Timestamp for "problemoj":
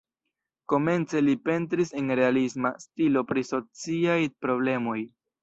4.49-4.99